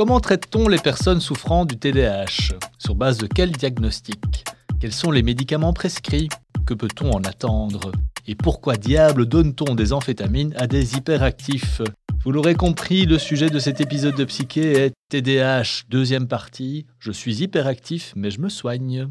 [0.00, 4.46] Comment traite-t-on les personnes souffrant du TDAH Sur base de quel diagnostic?
[4.80, 6.30] Quels sont les médicaments prescrits?
[6.64, 7.92] Que peut-on en attendre?
[8.26, 11.82] Et pourquoi diable donne-t-on des amphétamines à des hyperactifs?
[12.24, 16.86] Vous l'aurez compris, le sujet de cet épisode de Psyché est TDAH, deuxième partie.
[16.98, 19.10] Je suis hyperactif, mais je me soigne.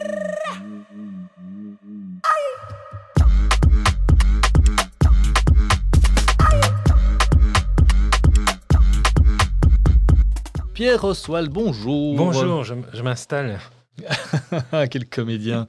[10.81, 12.15] Pierre Oswald, bonjour.
[12.15, 13.59] Bonjour, je, m'installe.
[14.89, 15.67] Quel comédien.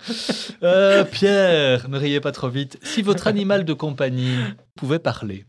[0.62, 2.78] Euh, Pierre, ne riez pas trop vite.
[2.82, 4.38] Si votre animal de compagnie
[4.74, 5.44] pouvait parler,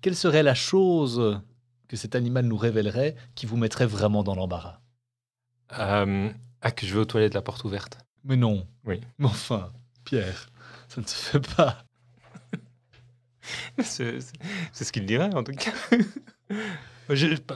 [0.00, 1.40] quelle serait la chose
[1.86, 4.80] que cet animal nous révélerait qui vous mettrait vraiment dans l'embarras?
[5.78, 7.98] Euh, Ah, que je vais aux toilettes la porte ouverte.
[8.24, 8.66] Mais non.
[8.84, 9.00] Oui.
[9.18, 9.70] Mais enfin,
[10.02, 10.48] Pierre,
[10.88, 11.84] ça ne se fait pas.
[13.78, 14.18] c'est
[14.72, 15.70] ce qu'il dirait en tout cas.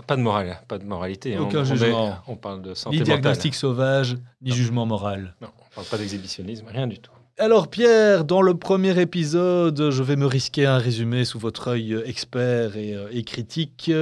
[0.07, 1.37] Pas, de morale, pas de moralité.
[1.37, 1.43] Hein.
[1.43, 2.17] Aucun on, jugement.
[2.27, 5.35] On, parle de santé Ni diagnostic sauvage, ni jugement moral.
[5.41, 7.13] Non, on parle pas d'exhibitionnisme, rien du tout.
[7.41, 11.97] Alors Pierre, dans le premier épisode, je vais me risquer un résumé sous votre œil
[12.05, 13.93] expert et, euh, critique.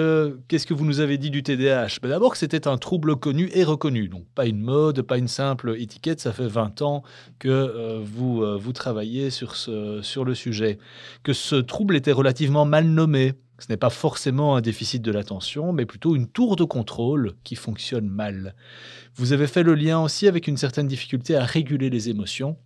[0.49, 3.51] Qu'est-ce que vous nous avez dit du TDAH ben D'abord que c'était un trouble connu
[3.53, 7.03] et reconnu, donc pas une mode, pas une simple étiquette, ça fait 20 ans
[7.39, 10.79] que euh, vous, euh, vous travaillez sur, ce, sur le sujet.
[11.23, 15.73] Que ce trouble était relativement mal nommé, ce n'est pas forcément un déficit de l'attention,
[15.73, 18.55] mais plutôt une tour de contrôle qui fonctionne mal.
[19.15, 22.57] Vous avez fait le lien aussi avec une certaine difficulté à réguler les émotions.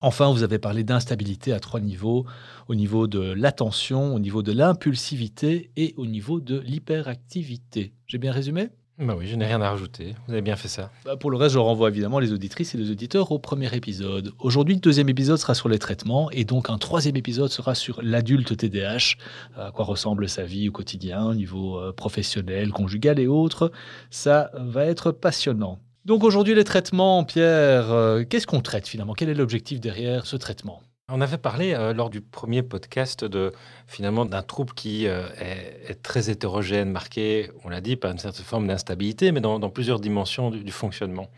[0.00, 2.26] Enfin, vous avez parlé d'instabilité à trois niveaux,
[2.68, 7.94] au niveau de l'attention, au niveau de l'impulsivité et au niveau de l'hyperactivité.
[8.06, 8.70] J'ai bien résumé?
[8.98, 10.14] Bah oui, je n'ai rien à rajouter.
[10.26, 10.90] Vous avez bien fait ça.
[11.04, 14.32] Bah, pour le reste, je renvoie évidemment les auditrices et les auditeurs au premier épisode.
[14.38, 18.00] Aujourd'hui, le deuxième épisode sera sur les traitements et donc un troisième épisode sera sur
[18.02, 19.16] l'adulte TDAH,
[19.56, 23.70] à quoi ressemble sa vie au quotidien, au niveau euh, professionnel, conjugal et autres.
[24.10, 25.78] Ça va être passionnant.
[26.06, 29.12] Donc aujourd'hui, les traitements, Pierre, euh, qu'est-ce qu'on traite finalement?
[29.12, 30.80] Quel est l'objectif derrière ce traitement?
[31.08, 33.52] On avait parlé euh, lors du premier podcast de
[33.86, 38.44] finalement d'un trouble qui euh, est, très hétérogène, marqué, on l'a dit, par une certaine
[38.44, 41.28] forme d'instabilité, mais dans, plusieurs dimensions du, fonctionnement.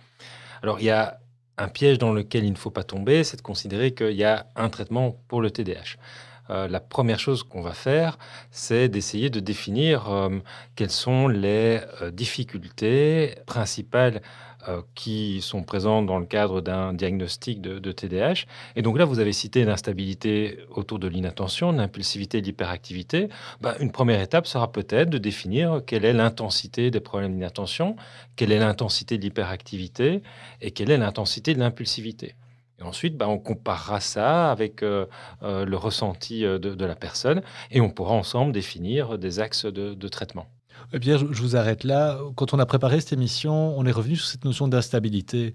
[0.63, 1.21] Alors il y a
[1.59, 4.47] un piège dans lequel il ne faut pas tomber, c'est de considérer qu'il y a
[4.57, 5.97] un traitement pour le TDAH.
[6.51, 8.17] Euh, la première chose qu'on va faire,
[8.51, 10.31] c'est d'essayer de définir
[10.77, 11.81] quelles sont les
[12.13, 14.23] difficultés principales
[14.95, 18.45] qui sont présents dans le cadre d'un diagnostic de, de, TDAH.
[18.77, 23.29] Et donc là, vous avez cité l'instabilité autour de l'inattention, l'impulsivité, l'hyperactivité.
[23.61, 27.97] Bah, une première étape sera peut-être de définir quelle est l'intensité des problèmes d'inattention,
[28.37, 30.23] quelle est l'intensité de l'hyperactivité
[30.61, 32.35] et quelle est l'intensité de l'impulsivité.
[32.79, 35.07] Et ensuite, bah, on comparera ça avec euh,
[35.43, 40.47] euh, le ressenti de, la personne et on pourra ensemble définir des axes de traitement.
[40.93, 42.19] Eh bien, je vous arrête là.
[42.35, 45.53] Quand on a préparé cette émission, on est revenu sur cette notion d'instabilité.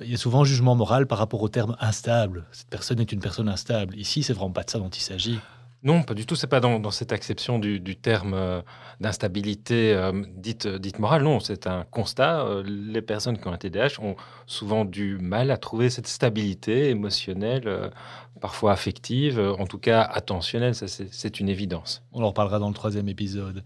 [0.00, 2.44] Il y a souvent un jugement moral par rapport au terme instable.
[2.52, 3.96] Cette personne est une personne instable.
[3.96, 5.40] Ici, c'est vraiment pas de ça dont il s'agit.
[5.86, 6.34] Non, pas du tout.
[6.34, 8.60] C'est pas dans, cette acception du, terme euh,
[8.98, 11.22] d'instabilité euh, dite, dite morale.
[11.22, 12.40] Non, c'est un constat.
[12.44, 14.16] Euh, les personnes qui ont un TDAH ont
[14.46, 17.92] souvent du mal à trouver cette stabilité émotionnelle,
[18.40, 20.74] parfois affective, en tout cas attentionnelle.
[20.74, 22.02] c'est une évidence.
[22.10, 23.62] On en reparlera dans le troisième épisode.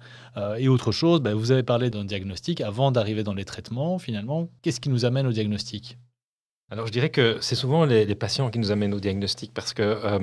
[0.59, 3.99] et autre chose, ben, vous avez parlé d'un diagnostic avant d'arriver dans les traitements.
[3.99, 5.97] Finalement, qu'est-ce qui nous amène au diagnostic?
[6.71, 9.83] Alors je dirais que c'est souvent les, patients qui nous amènent au diagnostic parce que
[9.83, 10.21] euh,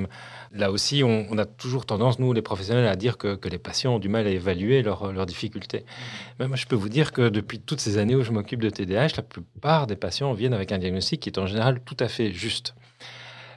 [0.54, 4.00] là aussi on, a toujours tendance, nous les professionnels, à dire que, les patients ont
[4.00, 5.84] du mal à évaluer leurs difficultés.
[6.40, 8.70] Mais moi je peux vous dire que depuis toutes ces années où je m'occupe de
[8.70, 12.08] TDAH, la plupart des patients viennent avec un diagnostic qui est en général tout à
[12.08, 12.76] fait juste.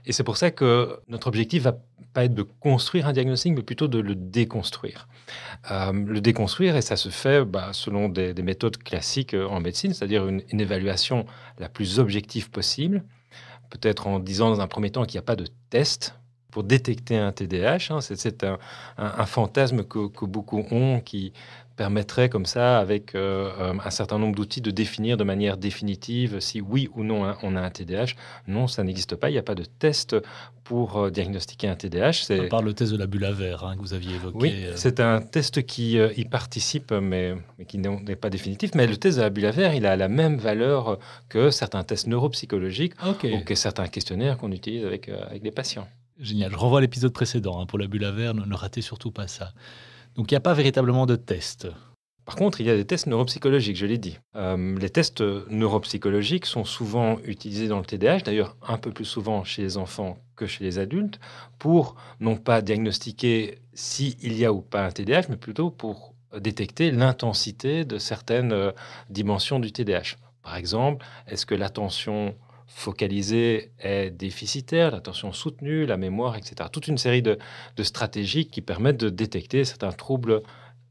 [0.06, 1.76] Et c'est pour ça que notre objectif va
[2.12, 5.08] pas être de construire un diagnostic, mais plutôt de le déconstruire.
[5.70, 9.94] Euh, le déconstruire, et ça se fait bah, selon des, méthodes classiques euh, en médecine,
[9.94, 11.26] c'est-à-dire une, évaluation
[11.58, 13.04] la plus objective possible,
[13.70, 16.14] peut-être en disant dans un premier temps qu'il n'y a pas de test
[16.50, 17.90] pour détecter un TDAH.
[17.90, 18.00] Hein.
[18.00, 21.32] C'est un, fantasme que, beaucoup ont qui
[21.80, 26.38] permettrait comme ça, avec euh, euh, un certain nombre d'outils, de définir de manière définitive
[26.38, 28.16] si oui ou non hein, on a un TDAH.
[28.48, 29.30] Non, ça n'existe pas.
[29.30, 30.14] Il n'y a pas de test
[30.62, 32.12] pour euh, diagnostiquer un TDAH.
[32.12, 34.36] C'est par le test de la bulle à verre hein, que vous aviez évoqué.
[34.38, 37.34] Oui, c'est un test qui y participe, mais,
[37.66, 38.72] qui n'est pas définitif.
[38.74, 40.98] Mais le test de la bulle à verre, il a la même valeur
[41.30, 42.92] que certains tests neuropsychologiques
[43.24, 45.88] ou que certains questionnaires qu'on utilise avec, avec les patients.
[46.18, 46.52] Génial.
[46.52, 48.34] Je renvoie à l'épisode précédent hein, pour la bulle à verre.
[48.34, 49.54] Ne, ne ratez surtout pas ça.
[50.16, 51.68] Donc il n'y a pas véritablement de test.
[52.24, 54.18] Par contre, il y a des tests neuropsychologiques, je l'ai dit.
[54.36, 59.42] Euh, les tests neuropsychologiques sont souvent utilisés dans le TDAH, d'ailleurs un peu plus souvent
[59.42, 61.18] chez les enfants que chez les adultes,
[61.58, 66.92] pour non pas diagnostiquer s'il y a ou pas un TDAH, mais plutôt pour détecter
[66.92, 68.70] l'intensité de certaines euh,
[69.08, 70.16] dimensions du TDAH.
[70.42, 72.36] Par exemple, est-ce que l'attention
[72.70, 76.68] focalisée est déficitaire, l'attention soutenue, la mémoire, etc.
[76.72, 77.38] Toute une série de,
[77.82, 80.42] stratégies qui permettent de détecter certains troubles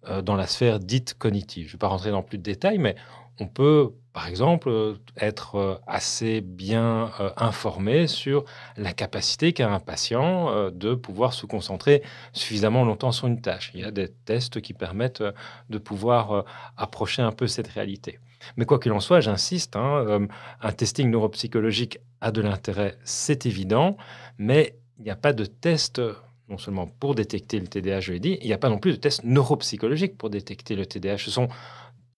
[0.08, 1.66] euh, dans la sphère dite cognitive.
[1.66, 2.96] Je ne vais pas rentrer dans plus de détails, mais
[3.40, 8.44] on peut, par exemple, être euh, assez bien euh, informé sur
[8.76, 12.04] la capacité qu'a un patient de pouvoir se concentrer
[12.34, 13.72] suffisamment longtemps sur une tâche.
[13.74, 15.24] Il y a des tests qui permettent
[15.70, 16.44] de pouvoir
[16.76, 18.20] approcher un peu cette réalité.
[18.58, 20.28] Mais quoi qu'il en soit, j'insiste, hein, euh,
[20.62, 23.98] un testing neuropsychologique a de l'intérêt, c'est évident,
[24.38, 26.02] mais il n'y a pas de test
[26.50, 28.94] non seulement pour détecter le TDAH, je l'ai dit, il n'y a pas non plus
[28.94, 31.20] de test neuropsychologique pour détecter le TDAH.
[31.20, 31.48] Ce sont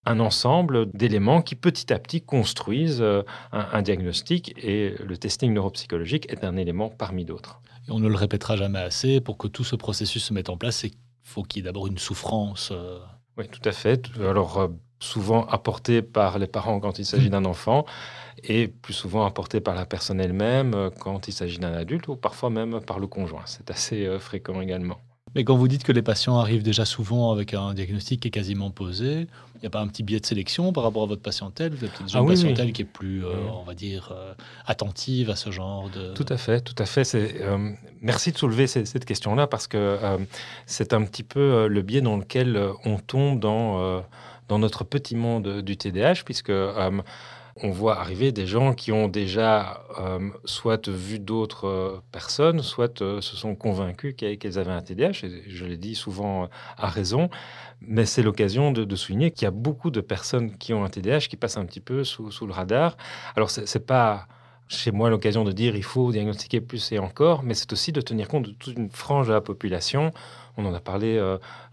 [0.06, 6.32] un ensemble d'éléments qui petit à petit construisent euh, un, diagnostic et le testing neuropsychologique
[6.32, 7.62] est un élément parmi d'autres.
[7.90, 10.84] on ne le répétera jamais assez, pour que tout ce processus se mette en place,
[10.84, 12.72] il faut qu'il y ait d'abord une souffrance.
[12.72, 13.00] Euh.
[13.38, 14.08] Oui, tout à fait.
[14.20, 14.72] Alors,
[15.02, 17.32] souvent apporté par les parents quand il s'agit mmh.
[17.32, 17.86] d'un enfant
[18.44, 22.16] et plus souvent apporté par la personne elle-même euh, quand il s'agit d'un adulte ou
[22.16, 23.44] parfois même par le conjoint.
[23.46, 25.00] C'est assez euh, fréquent également.
[25.34, 28.32] Mais quand vous dites que les patients arrivent déjà souvent avec un diagnostic qui est
[28.32, 31.22] quasiment posé, il n'y a pas un petit biais de sélection par rapport à votre
[31.22, 31.72] patientèle?
[31.72, 34.14] Vous avez peut-être ah une patientèle qui est plus, euh, on va dire,
[34.66, 36.14] attentive à ce genre de...
[36.16, 37.16] Tout à fait, tout à fait.
[38.02, 39.98] merci de soulever cette, question-là parce que
[40.66, 44.04] c'est un petit peu le biais dans lequel on tombe dans
[44.52, 47.02] dans notre petit monde du TDAH, puisque euh,
[47.56, 53.00] on voit arriver des gens qui ont déjà euh, soit vu d'autres euh, personnes, soit
[53.00, 55.26] se sont convaincus qu'elles avaient un TDAH.
[55.26, 57.30] Et je l'ai dit souvent à raison,
[57.80, 61.30] mais c'est l'occasion de, souligner qu'il y a beaucoup de personnes qui ont un TDAH
[61.30, 62.98] qui passent un petit peu sous, le radar.
[63.38, 64.28] Alors, c'est pas
[64.68, 68.02] chez moi l'occasion de dire il faut diagnostiquer plus et encore, mais c'est aussi de
[68.02, 70.12] tenir compte de toute une frange de la population.
[70.58, 71.18] On en a parlé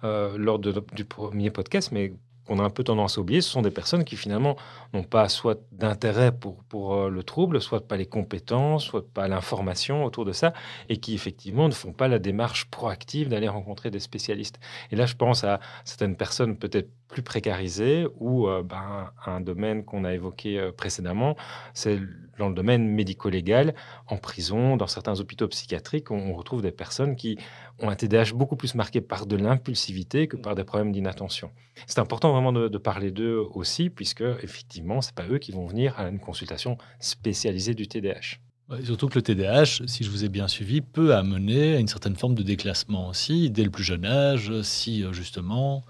[0.03, 2.13] lors du premier podcast, mais
[2.49, 4.57] qu'on a un peu tendance à oublier, ce sont des personnes qui finalement
[4.95, 9.29] n'ont pas soit d'intérêt pour, pour euh, le trouble, soit pas les compétences, soit pas
[9.29, 10.53] l'information autour de ça,
[10.89, 14.59] et qui effectivement ne font pas la démarche proactive d'aller rencontrer des spécialistes.
[14.91, 19.85] Et là, je pense à certaines personnes peut-être plus précarisées ou euh, ben, un domaine
[19.85, 21.37] qu'on a évoqué euh, précédemment,
[21.73, 21.99] c'est
[22.39, 23.75] dans le domaine médico-légal,
[24.07, 27.37] en prison, dans certains hôpitaux psychiatriques, on, retrouve des personnes qui
[27.81, 31.51] ont un TDAH beaucoup plus marqué par de l'impulsivité que par des problèmes d'inattention.
[31.87, 35.99] C'est important vraiment de, parler d'eux aussi, puisque effectivement, c'est pas eux qui vont venir
[35.99, 38.39] à une consultation spécialisée du TDAH.
[38.85, 42.17] surtout que le TDAH, si je vous ai bien suivi, peut amener à une certaine
[42.17, 45.85] forme de déclassement aussi, dès le plus jeune âge, si euh, justement,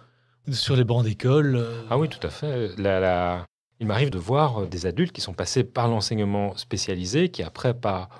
[0.50, 1.56] sur les bancs d'école.
[1.56, 2.76] Euh, ah oui, tout à fait.
[2.78, 3.46] la,
[3.80, 7.74] il m'arrive de voir euh, des adultes qui sont passés par l'enseignement spécialisé, qui après,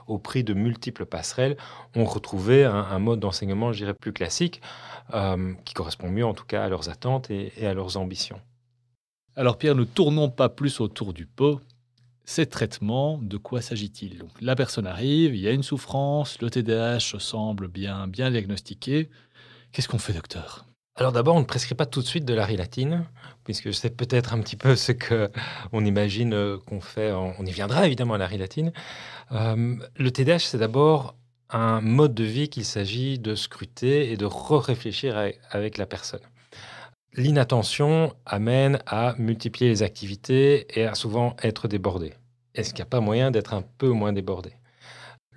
[0.06, 1.56] au prix de multiples passerelles,
[1.96, 4.60] ont retrouvé un, mode d'enseignement, je dirais, plus classique,
[5.14, 8.40] euh, qui correspond mieux en tout cas à leurs attentes et, à leurs ambitions.
[9.34, 11.60] Alors Pierre, ne tournons pas plus autour du pot.
[12.24, 14.24] Ces traitements, de quoi s'agit-il?
[14.40, 19.08] La personne arrive, il y a une souffrance, le TDAH semble bien, bien diagnostiqué.
[19.72, 20.67] Qu'est-ce qu'on fait, docteur?
[20.98, 23.06] Alors d'abord, on ne prescrit pas tout de suite de la rilatine,
[23.44, 25.30] puisque c'est peut-être un petit peu ce que
[25.72, 27.12] on imagine euh, qu'on fait.
[27.12, 28.72] On y viendra évidemment à la rilatine.
[29.30, 31.14] Euh, le TDAH, c'est d'abord
[31.50, 35.16] un mode de vie qu'il s'agit de scruter et de re-réfléchir
[35.50, 36.20] avec la personne.
[37.14, 42.12] L'inattention amène à multiplier les activités et à souvent être débordé.
[42.54, 44.57] Est-ce qu'il n'y a pas moyen d'être un peu moins débordé?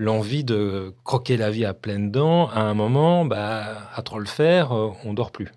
[0.01, 4.25] L'envie de croquer la vie à pleines dents, à un moment, bah, à trop le
[4.25, 5.51] faire, euh, on dort plus.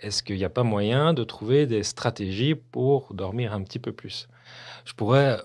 [0.00, 3.92] Est-ce qu'il n'y a pas moyen de trouver des stratégies pour dormir un petit peu
[3.92, 4.28] plus?
[4.84, 5.38] Je pourrais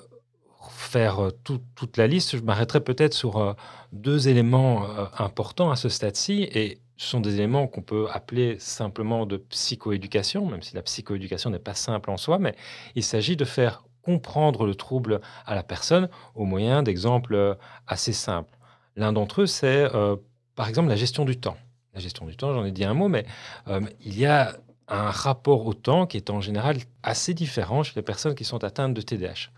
[0.71, 2.37] faire euh, toute la liste.
[2.37, 3.53] Je m'arrêterai peut-être sur euh,
[3.93, 4.83] deux éléments
[5.19, 6.49] importants à ce stade-ci.
[6.51, 11.51] Et ce sont des éléments qu'on peut appeler simplement de psychoéducation, même si la psychoéducation
[11.51, 12.55] n'est pas simple en soi, mais
[12.95, 17.53] il s'agit de faire comprendre le trouble à la personne au moyen d'exemples euh,
[17.85, 18.57] assez simples.
[18.95, 20.15] L'un d'entre eux, c'est euh,
[20.55, 21.57] par exemple, la gestion du temps.
[21.93, 23.25] La gestion du temps, j'en ai dit un mot, mais
[23.67, 24.55] euh, il y a
[24.87, 28.63] un rapport au temps qui est en général assez différent chez les personnes qui sont
[28.63, 29.51] atteintes de TDAH.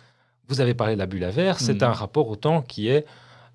[0.49, 1.89] Vous avez parlé de la bulle à verre, c'est mhm.
[1.89, 3.05] un rapport au temps qui est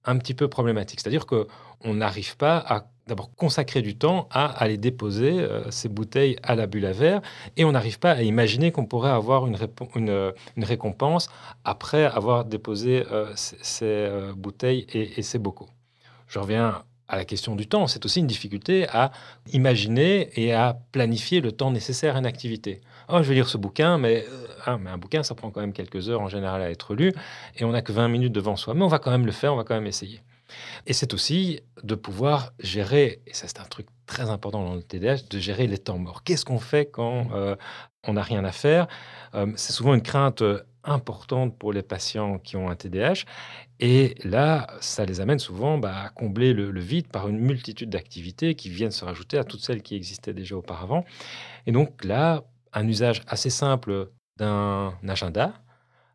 [0.07, 1.00] un petit peu problématique.
[1.00, 6.37] C'est-à-dire qu'on n'arrive pas à d'abord consacrer du temps à aller déposer euh, ces bouteilles
[6.43, 7.23] à la bulle à verre
[7.57, 11.29] et on n'arrive pas à imaginer qu'on pourrait avoir une, récompense
[11.65, 15.69] après avoir déposé euh, ces, euh, bouteilles et, et, ces bocaux.
[16.27, 17.87] Je reviens à la question du temps.
[17.87, 19.13] C'est aussi une difficulté à
[19.53, 22.81] imaginer et à planifier le temps nécessaire à une activité.
[23.09, 24.25] Oh, je vais lire ce bouquin, mais,
[24.65, 27.13] ah, mais un bouquin, ça prend quand même quelques heures en général à être lu
[27.57, 28.75] et on n'a que 20 minutes devant soi.
[28.75, 30.21] Mais on va quand même le faire, on va quand même essayer.
[30.87, 34.83] Et c'est aussi de pouvoir gérer, et ça c'est un truc très important dans le
[34.83, 36.23] TDAH, de gérer les temps morts.
[36.23, 37.33] Qu'est-ce qu'on fait quand mmh.
[37.35, 37.57] euh,
[38.07, 38.87] on n'a rien à faire?
[39.35, 43.25] Euh, C'est souvent une crainte euh, importante pour les patients qui ont un TDAH.
[43.81, 47.91] Et là, ça les amène souvent bah, à combler le, le, vide par une multitude
[47.91, 51.05] d'activités qui viennent se rajouter à toutes celles qui existaient déjà auparavant.
[51.67, 55.55] Et donc là, un usage assez simple d'un agenda,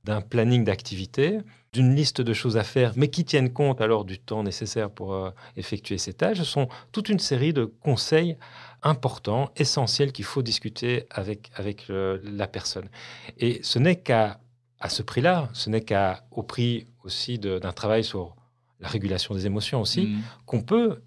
[0.04, 1.40] d'un planning d'activités,
[1.74, 5.14] d'une liste de choses à faire, mais qui tiennent compte alors du temps nécessaire pour
[5.14, 8.38] euh, effectuer ces tâches, ce sont toute une série de conseils
[8.84, 12.90] importants, essentiels qu'il faut discuter avec, avec la personne.
[13.38, 14.40] Et ce n'est qu'à
[14.82, 18.36] à ce prix-là, ce n'est qu'au prix aussi d'un travail sur
[18.80, 20.22] la régulation des émotions aussi, mmh.
[20.46, 21.02] qu'on peut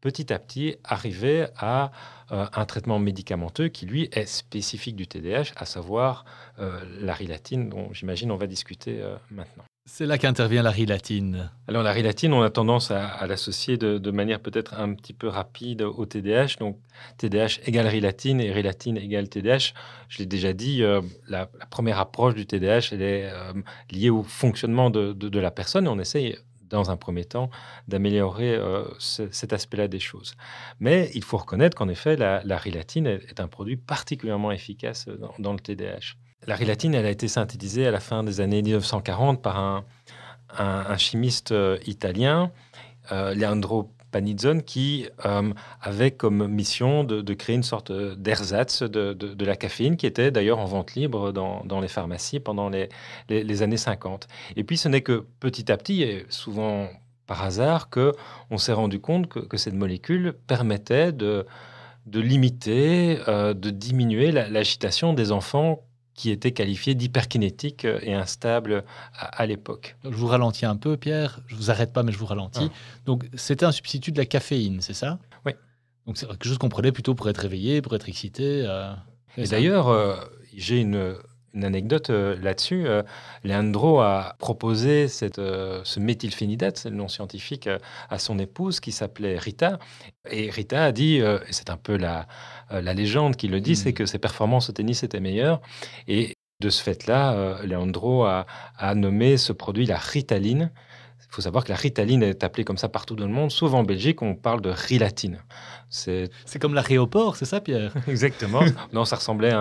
[0.00, 1.90] petit à petit arriver à
[2.30, 6.24] euh, un traitement médicamenteux qui, lui, est spécifique du TDAH, à savoir
[6.60, 9.64] euh, la rilatine, dont j'imagine on va discuter euh, maintenant.
[9.88, 11.48] C'est là qu'intervient la rilatine.
[11.68, 15.82] Alors la rilatine, on a tendance à, l'associer de, manière peut-être un petit peu rapide
[15.82, 16.56] au TDAH.
[16.58, 16.78] Donc
[17.18, 19.72] TDAH égale rilatine et rilatine égale TDAH.
[20.08, 20.82] Je l'ai déjà dit,
[21.28, 23.32] la, première approche du TDAH, elle est
[23.92, 26.36] liée au fonctionnement de, la personne on essaye
[26.68, 27.48] dans un premier temps,
[27.88, 30.34] d'améliorer euh, cet aspect-là des choses.
[30.80, 35.06] Mais il faut reconnaître qu'en effet, la, la, rilatine est, un produit particulièrement efficace
[35.38, 36.16] dans, le TDAH.
[36.46, 39.84] La rilatine, elle a été synthétisée à la fin des années 1940 par un,
[40.58, 42.50] un, chimiste euh, italien,
[43.12, 49.56] euh, Leandro Panizzone qui euh, avait comme mission de, créer une sorte d'ersatz de, la
[49.56, 54.26] caféine qui était d'ailleurs en vente libre dans, les pharmacies pendant les, années 50.
[54.56, 56.88] Et puis ce n'est que petit à petit, et souvent
[57.26, 58.12] par hasard, que
[58.50, 61.44] on s'est rendu compte que, cette molécule permettait de,
[62.14, 65.80] limiter, euh, de diminuer l'agitation des enfants
[66.16, 69.96] qui était qualifié d'hyperkinétique euh, et instable à, l'époque.
[70.02, 71.40] Je vous ralentis un peu, Pierre.
[71.46, 72.70] Je vous arrête pas, mais je vous ralentis.
[72.70, 73.00] Ah.
[73.04, 75.18] Donc, c'était un substitut de la caféine, c'est ça?
[75.44, 75.52] Oui.
[76.06, 78.64] Donc, c'est quelque chose qu'on prenait plutôt pour être réveillé, pour être excité.
[78.66, 78.92] Euh,
[79.36, 80.16] et d'ailleurs, euh,
[80.54, 81.16] j'ai une,
[81.56, 82.86] une anecdote euh, là-dessus.
[82.86, 83.02] Euh,
[83.42, 87.68] Leandro a proposé cette, euh, ce méthylphénidate, c'est le nom scientifique,
[88.10, 89.78] à son épouse qui s'appelait Rita.
[90.30, 92.26] Et Rita a dit, et c'est un peu la,
[92.70, 93.94] la légende qui le dit, c'est hmm.
[93.94, 95.60] que ses performances au tennis étaient meilleures.
[96.08, 98.46] Et de ce fait-là, Leandro a,
[98.78, 100.72] a, nommé ce produit la ritaline.
[101.20, 103.74] Il faut savoir que la ritaline est appelée comme ça partout dans le monde, sauf
[103.74, 105.38] en Belgique, on parle de rilatine.
[105.88, 107.92] C'est comme l'aréoport, c'est ça, Pierre?
[108.08, 108.62] Exactement.
[108.92, 109.54] non, ça ressemblait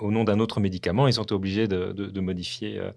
[0.00, 1.08] au nom d'un autre médicament.
[1.08, 2.90] Ils ont été obligés de, modifier euh,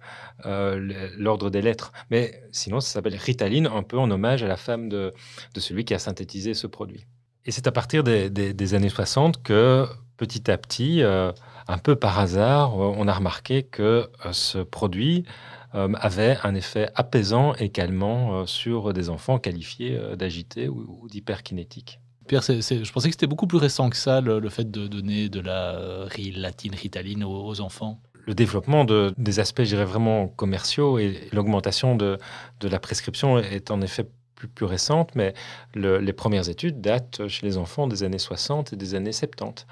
[0.45, 1.91] euh, l'ordre des lettres.
[2.09, 5.13] Mais sinon, ça s'appelle ritaline, un peu en hommage à la femme de,
[5.57, 7.05] celui qui a synthétisé ce produit.
[7.45, 11.31] Et c'est à partir des, années 60 que, petit à petit, euh,
[11.67, 15.25] un peu par hasard, on a remarqué que ce produit
[15.73, 21.07] euh, avait un effet apaisant et calmant euh, sur des enfants qualifiés euh, d'agités ou,
[21.09, 22.01] d'hyperkinétiques.
[22.27, 25.39] Pierre, je pensais que c'était beaucoup plus récent que ça, le, fait de donner de
[25.39, 31.27] la rilatine, ritaline aux, enfants le développement de, des aspects, je dirais, vraiment commerciaux et
[31.33, 32.19] l'augmentation de,
[32.59, 34.07] de, la prescription est en effet
[34.41, 35.33] plus, plus récente, mais
[35.75, 39.67] les premières études datent chez les enfants des années 60 et des années 70.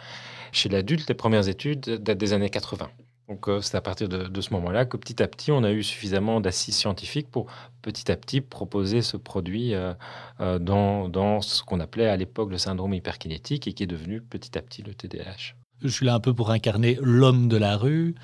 [0.52, 2.90] Chez l'adulte, les premières études datent des années 80.
[3.28, 5.84] Donc euh, c'est à partir de, ce moment-là que petit à petit, on a eu
[5.84, 7.46] suffisamment d'assises scientifiques pour
[7.84, 9.94] petit à petit proposer ce produit euh,
[10.40, 14.58] euh, dans, ce qu'on appelait à l'époque le syndrome hyperkinétique et qui est devenu petit
[14.58, 15.56] à petit le TDAH.
[15.82, 18.16] Je suis là un peu pour incarner l'homme de la rue.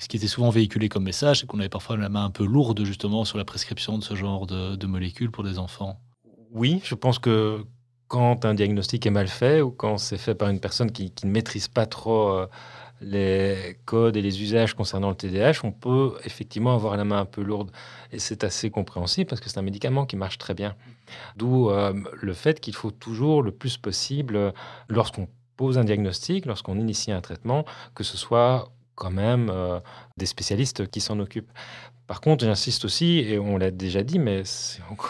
[0.00, 2.44] Ce qui était souvent véhiculé comme message, c'est qu'on avait parfois la main un peu
[2.44, 6.00] lourde justement sur la prescription de ce genre de, molécules pour des enfants.
[6.50, 7.64] Oui, je pense que
[8.08, 11.30] quand un diagnostic est mal fait ou quand c'est fait par une personne qui, ne
[11.30, 12.46] maîtrise pas trop
[13.02, 17.26] les codes et les usages concernant le TDAH, on peut effectivement avoir la main un
[17.26, 17.70] peu lourde.
[18.10, 20.76] Et c'est assez compréhensible parce que c'est un médicament qui marche très bien.
[21.36, 24.54] D'où euh, le fait qu'il faut toujours le plus possible,
[24.88, 29.50] lorsqu'on pose un diagnostic, lorsqu'on initie un traitement, que ce soit quand même
[30.18, 31.50] des spécialistes qui s'en occupent.
[32.06, 34.42] Par contre, j'insiste aussi, et on l'a déjà dit, mais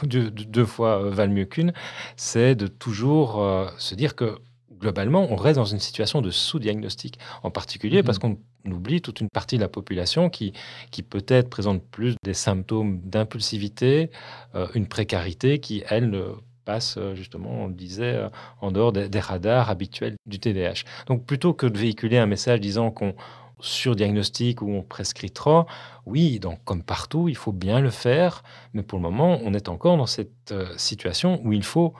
[0.05, 1.73] deux, deux fois valent mieux qu'une,
[2.17, 3.45] c'est de toujours
[3.79, 4.39] se dire que
[4.81, 8.37] globalement, on reste dans une situation de sous-diagnostic, en particulier parce mhm.
[8.65, 10.53] qu'on oublie toute une partie de la population qui,
[10.91, 14.11] qui peut-être présente plus des symptômes d'impulsivité,
[14.55, 16.23] euh, une précarité qui, elle,
[16.65, 18.29] passe euh, justement, on le disait, euh,
[18.61, 20.85] en dehors des, radars habituels du TDAH.
[21.07, 23.15] Donc plutôt que de véhiculer un message disant qu'on
[23.63, 25.67] surdiagnostique ou on prescrit trop,
[26.07, 29.69] oui, donc comme partout, il faut bien le faire, mais pour le moment, on est
[29.69, 31.95] encore dans cette situation où il faut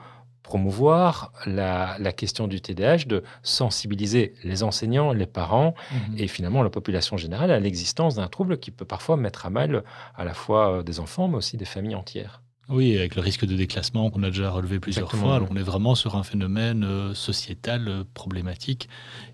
[0.51, 6.17] promouvoir la, question du TDAH, de sensibiliser les enseignants, les parents mhm.
[6.17, 9.83] et finalement la population générale à l'existence d'un trouble qui peut parfois mettre à mal
[10.13, 12.40] à la fois euh, des enfants, mais aussi des familles entières.
[12.71, 15.45] Oui, avec le risque de déclassement qu'on a déjà relevé plusieurs fois.
[15.49, 18.87] on est vraiment sur un phénomène euh, sociétal euh, problématique.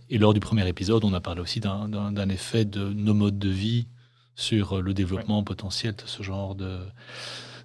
[0.10, 3.50] Et lors du premier épisode, on a parlé aussi d'un effet de nos modes de
[3.50, 3.88] vie
[4.36, 6.80] sur le développement potentiel de ce genre de,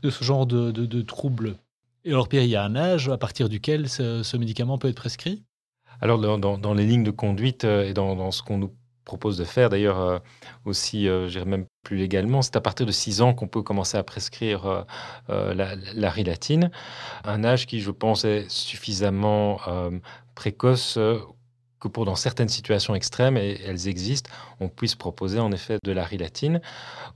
[0.02, 1.56] de ce genre de, de, de troubles.
[2.04, 4.96] Et alors, Pierre, il y a un âge à partir duquel ce, médicament peut être
[4.96, 5.44] prescrit?
[6.00, 8.74] Alors, dans, les lignes de conduite euh, et dans, ce qu'on nous
[9.04, 10.18] propose de faire, d'ailleurs euh,
[10.64, 14.02] aussi, euh, même plus légalement, c'est à partir de 6 ans qu'on peut commencer à
[14.02, 14.86] prescrire
[15.28, 16.70] la, la, rilatine,
[17.24, 19.58] un âge qui, je pense, est suffisamment
[20.36, 20.96] précoce
[21.80, 24.30] que pour dans certaines situations extrêmes, et elles existent,
[24.60, 26.60] on puisse proposer en effet de la rilatine.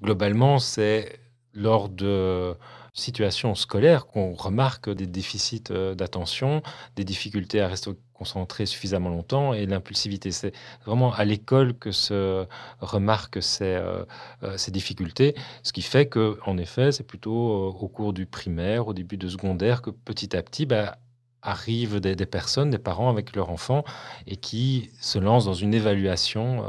[0.03, 1.21] Globalement, c'est
[1.55, 2.57] lors de
[2.97, 6.63] situation scolaire qu'on remarque des déficits euh, d'attention,
[6.97, 10.31] des difficultés à rester concentré suffisamment longtemps et l'impulsivité.
[10.31, 10.53] C'est
[10.87, 12.47] vraiment à l'école que se
[12.81, 14.05] remarquent ces, euh,
[14.43, 18.89] euh, ces, difficultés, ce qui fait que, en effet, c'est plutôt au cours du primaire,
[18.89, 20.97] au début de secondaire, que petit à petit, bah,
[21.43, 23.85] arrivent des, personnes, des parents avec leurs enfants
[24.27, 26.65] et qui se lancent dans une évaluation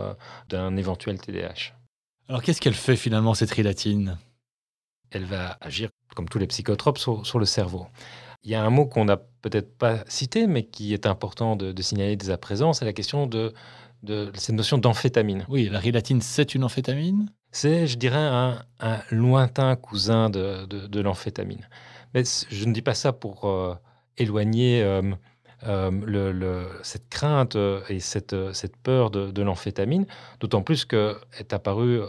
[0.49, 1.73] d'un éventuel TDAH.
[2.29, 4.19] Alors qu'est-ce qu'elle fait finalement cette rilatine
[5.09, 7.85] Elle va agir comme tous les psychotropes, sur, le cerveau.
[8.43, 11.79] Il y a un mot qu'on n'a peut-être pas cité, mais qui est important de,
[11.79, 13.53] signaler dès à présent, c'est la question de,
[14.33, 15.45] cette notion d'amphétamine.
[15.47, 17.31] Oui, la rilatine, c'est une amphétamine?
[17.51, 18.57] C'est, je dirais, un,
[19.11, 21.69] lointain cousin de, l'amphétamine.
[22.15, 23.75] Mais je ne dis pas ça pour euh,
[24.17, 25.03] éloigner euh,
[25.67, 27.55] euh, cette crainte
[27.89, 28.35] et cette,
[28.81, 30.07] peur de, l'amphétamine,
[30.39, 31.99] d'autant plus qu'elle est apparue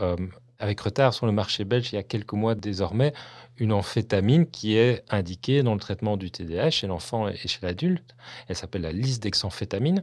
[0.59, 3.12] avec retard sur le marché belge il y a quelques mois désormais
[3.59, 8.15] une amphétamine qui est indiquée dans le traitement du TDAH chez l'enfant et chez l'adulte.
[8.49, 10.02] Elle s'appelle la liste d'examphétamine.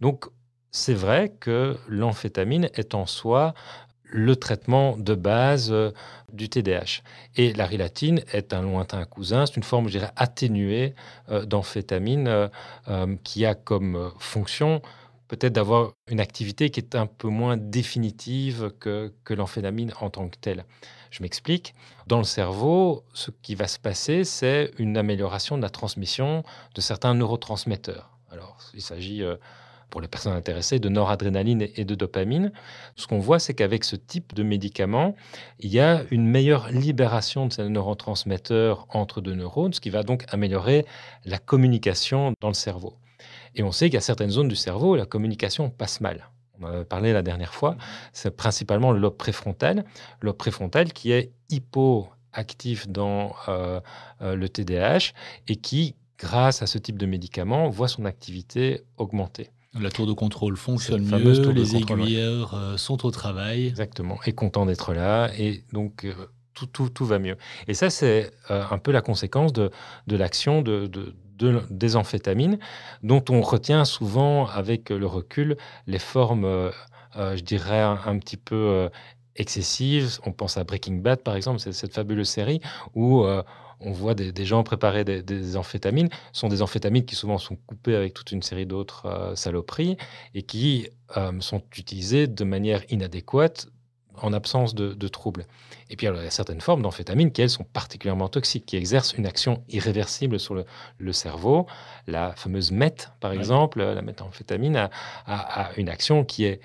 [0.00, 0.26] Donc,
[0.70, 3.54] c'est vrai que l'amphétamine est en soi
[4.04, 5.90] le traitement de base euh,
[6.32, 7.02] du TDAH.
[7.36, 10.94] Et la rilatine est un lointain cousin, c'est une forme, je dirais, atténuée
[11.30, 12.48] euh, d'amphétamine
[12.88, 14.82] euh, qui a comme fonction
[15.26, 20.36] peut-être d'avoir une activité qui est un peu moins définitive que l'amphétamine en tant que
[20.38, 20.64] telle.
[21.14, 21.76] Je m'explique.
[22.08, 26.42] Dans le cerveau, ce qui va se passer, c'est une amélioration de la transmission
[26.74, 28.18] de certains neurotransmetteurs.
[28.32, 29.36] Alors, il s'agit, euh,
[29.90, 32.50] pour les personnes intéressées, de noradrénaline et de dopamine.
[32.96, 35.14] Ce qu'on voit, c'est qu'avec ce type de médicament,
[35.60, 40.02] il y a une meilleure libération de ces neurotransmetteurs entre deux neurones, ce qui va
[40.02, 40.84] donc améliorer
[41.24, 42.96] la communication dans le cerveau.
[43.54, 46.28] Et on sait qu'il y a certaines zones du cerveau où la communication passe mal.
[46.60, 47.76] On en a parlé la dernière fois.
[48.12, 49.84] C'est principalement le lobe préfrontal.
[50.20, 53.80] Lobe préfrontal qui est hypoactif dans euh,
[54.22, 55.12] euh, le TDAH
[55.48, 59.50] et qui, grâce à ce type de médicament, voit son activité augmenter.
[59.80, 63.66] La tour de contrôle fonctionne mieux, les aiguilleurs euh, sont au travail.
[63.66, 66.06] Exactement, et content d'être là, et donc
[66.54, 67.36] tout, tout, tout, va mieux.
[67.66, 69.72] Et ça, c'est un peu la conséquence de,
[70.06, 70.86] de l'action de,
[71.38, 72.58] des amphétamines,
[73.02, 76.70] dont on retient souvent avec le recul les formes, euh,
[77.16, 78.88] euh, je dirais, un, petit peu euh,
[79.36, 80.18] excessives.
[80.24, 82.60] On pense à Breaking Bad, par exemple, c'est cette fabuleuse série
[82.94, 83.24] où
[83.80, 86.08] on voit des, gens préparer des, amphétamines.
[86.32, 89.96] Ce sont des amphétamines qui souvent sont coupées avec toute une série d'autres saloperies
[90.34, 90.88] et qui
[91.40, 93.68] sont utilisées de manière inadéquate
[94.20, 95.46] en absence de, troubles.
[95.90, 99.14] Et puis, il y a certaines formes d'amphétamines qui, elles, sont particulièrement toxiques, qui exercent
[99.14, 101.66] une action irréversible sur le, cerveau.
[102.06, 104.88] La fameuse MET, par exemple, la méthamphétamine,
[105.26, 106.60] a, une action qui est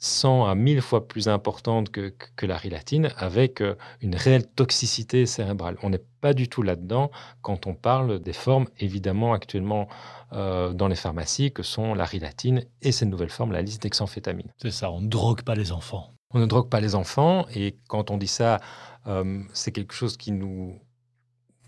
[0.00, 2.12] 100 à 1000 fois plus importante que,
[2.46, 5.76] la rilatine, avec euh, une réelle toxicité cérébrale.
[5.82, 7.10] On n'est pas du tout là-dedans
[7.42, 9.88] quand on parle des formes, évidemment, actuellement
[10.32, 14.50] euh, dans les pharmacies, que sont la rilatine et cette nouvelle forme, la liste d'examphétamine.
[14.56, 16.10] C'est ça, on ne drogue pas les enfants.
[16.32, 18.60] On ne drogue pas les enfants et quand on dit ça,
[19.06, 20.80] euh, c'est quelque chose qui nous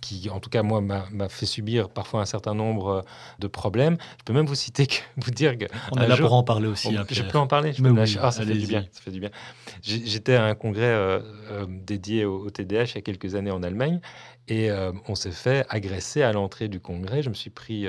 [0.02, 3.04] qui, en tout cas, moi, m'a fait subir parfois un certain nombre
[3.38, 3.96] de problèmes.
[4.18, 5.64] Je peux même vous citer, que, vous dire que.
[5.92, 6.94] On est là pour en parler aussi.
[6.94, 7.72] Hein, je peux en parler.
[7.72, 7.82] Je
[8.20, 8.84] ah, ça fait du bien.
[8.92, 9.30] Ça fait du bien.
[9.82, 13.62] J'étais à un congrès euh, euh, dédié au, TDAH il y a quelques années en
[13.62, 14.00] Allemagne
[14.48, 17.22] et euh, on s'est fait agresser à l'entrée du congrès.
[17.22, 17.86] Je me suis pris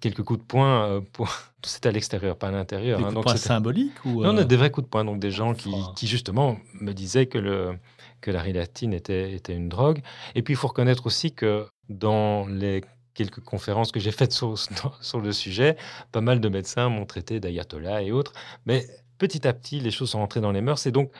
[0.00, 1.02] quelques coups de poing.
[1.12, 1.32] pour...
[1.62, 2.98] C'était à l'extérieur, pas à l'intérieur.
[2.98, 5.04] Des hein, coups de poing symboliques ou Non, des vrais coups de poing.
[5.04, 7.76] Donc des gens qui, qui justement me disaient que le
[8.20, 10.00] que la rilatine était, une drogue.
[10.34, 12.82] Et puis, il faut reconnaître aussi que dans les
[13.14, 14.58] quelques conférences que j'ai faites sur,
[15.00, 15.76] sur, le sujet,
[16.12, 18.32] pas mal de médecins m'ont traité d'ayatollah et autres.
[18.66, 18.86] Mais
[19.18, 20.86] petit à petit, les choses sont rentrées dans les mœurs.
[20.86, 21.10] Et donc,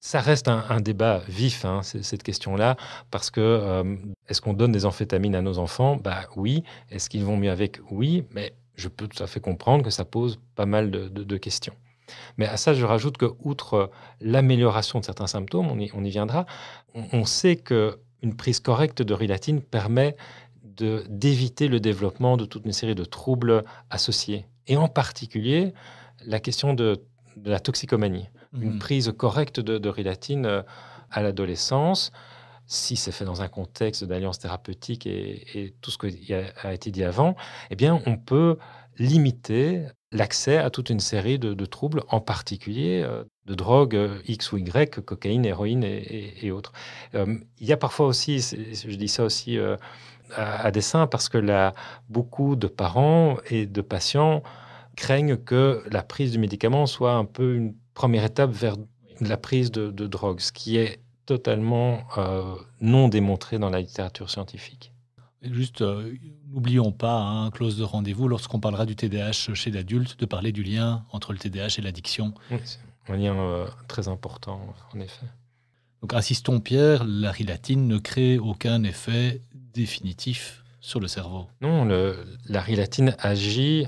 [0.00, 2.76] ça reste un, débat vif, hein, cette question-là,
[3.10, 3.96] parce que euh,
[4.28, 5.96] est-ce qu'on donne des amphétamines à nos enfants?
[5.96, 6.62] Bah oui.
[6.90, 7.80] Est-ce qu'ils vont mieux avec?
[7.90, 11.74] Oui, mais je peux tout à fait comprendre que ça pose pas mal de questions.
[12.36, 13.90] Mais à ça, je rajoute que, outre
[14.20, 16.46] l'amélioration de certains symptômes, on y, viendra,
[16.94, 20.16] on, sait qu'une prise correcte de rilatine permet
[20.62, 24.46] d'éviter le développement de toute une série de troubles associés.
[24.66, 25.72] Et en particulier,
[26.24, 27.02] la question de,
[27.44, 28.28] la toxicomanie.
[28.58, 28.78] Une mmh.
[28.78, 30.62] prise correcte de, rilatine euh,
[31.10, 32.12] à l'adolescence,
[32.66, 37.04] si c'est fait dans un contexte d'alliance thérapeutique et, tout ce qui a, été dit
[37.04, 37.36] avant,
[37.70, 38.58] eh bien, on peut
[38.98, 44.52] limiter l'accès à toute une série de, troubles, en particulier euh, de drogues euh, X
[44.52, 46.72] ou Y, cocaïne, héroïne et, autres.
[47.14, 49.58] Euh, il y a parfois aussi, je dis ça aussi
[50.34, 51.74] à, dessein, parce que là,
[52.08, 54.42] beaucoup de parents et de patients
[54.96, 58.76] craignent que la prise du médicament soit un peu une première étape vers
[59.20, 62.02] la prise de, de drogue, ce qui est totalement
[62.80, 64.92] non démontré dans la littérature scientifique.
[65.42, 66.14] Juste, euh,
[66.48, 70.50] n'oublions pas, un hein, clause de rendez-vous, lorsqu'on parlera du TDAH chez l'adulte, de parler
[70.50, 72.34] du lien entre le TDAH et l'addiction.
[72.64, 74.60] c'est un lien euh, très important,
[74.94, 75.26] en effet.
[76.02, 79.42] Donc, insistons, Pierre, la rilatine ne crée aucun effet
[79.74, 81.46] définitif sur le cerveau.
[81.60, 83.86] Non, la rilatine agit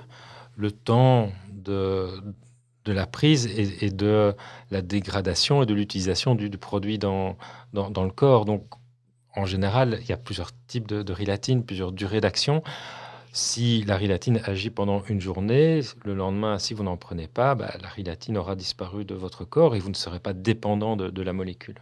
[0.56, 2.20] le temps de,
[2.84, 4.34] de la prise et, de
[4.70, 7.36] la dégradation et de l'utilisation du, produit dans,
[7.72, 8.44] dans, dans, le corps.
[8.44, 8.64] Donc,
[9.38, 12.62] en général, il y a plusieurs types de, rilatine, plusieurs durées d'action.
[13.32, 17.72] Si la rilatine agit pendant une journée, le lendemain, si vous n'en prenez pas, bah,
[17.80, 21.32] la rilatine aura disparu de votre corps et vous ne serez pas dépendant de, la
[21.32, 21.76] molécule.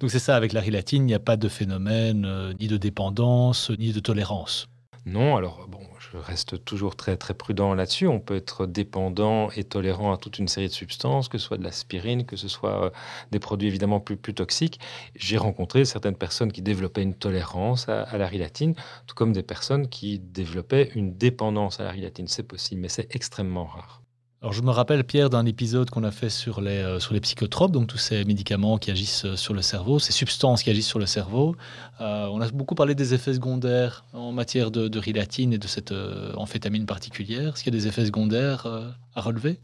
[0.00, 2.76] Donc c'est ça, avec la rilatine, il n'y a pas de phénomène euh, ni de
[2.76, 4.68] dépendance, ni de tolérance.
[5.06, 8.06] Non, alors bon, je reste toujours très très prudent là-dessus.
[8.06, 11.56] On peut être dépendant et tolérant à toute une série de substances, que ce soit
[11.56, 12.90] de l'aspirine, que ce soit euh,
[13.30, 14.78] des produits évidemment plus, plus toxiques.
[15.16, 18.74] J'ai rencontré certaines personnes qui développaient une tolérance à, la rilatine,
[19.06, 22.28] tout comme des personnes qui développaient une dépendance à la rilatine.
[22.28, 23.99] C'est possible, mais c'est extrêmement rare.
[24.42, 27.20] Alors je me rappelle, Pierre, d'un épisode qu'on a fait sur les, euh, sur les
[27.20, 30.88] psychotropes, donc tous ces médicaments qui agissent euh, sur le cerveau, ces substances qui agissent
[30.88, 31.56] sur le cerveau.
[32.00, 35.92] Euh, on a beaucoup parlé des effets secondaires en matière de, rilatine et de cette
[36.36, 37.52] amphétamine particulière.
[37.52, 38.66] Est-ce qu'il y a des effets secondaires
[39.14, 39.60] à relever?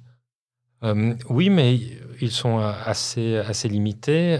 [1.28, 1.80] Oui, mais
[2.20, 4.38] ils sont assez, assez limités.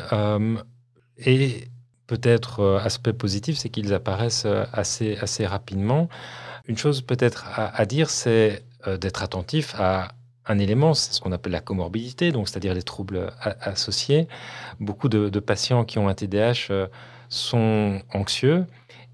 [1.18, 1.68] et
[2.06, 6.08] peut-être aspect positif, c'est qu'ils apparaissent assez, assez rapidement.
[6.66, 10.08] Une chose peut-être à dire, c'est d'être attentif à
[10.48, 14.28] un élément, c'est ce qu'on appelle la comorbidité, donc c'est-à-dire les troubles associés.
[14.80, 16.86] Beaucoup de, patients qui ont un TDAH euh,
[17.28, 18.66] sont anxieux.